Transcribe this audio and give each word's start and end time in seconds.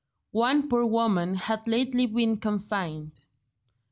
One 0.33 0.67
poor 0.67 0.83
woman 0.83 1.35
had 1.35 1.67
lately 1.67 2.07
been 2.07 2.37
confined. 2.37 3.19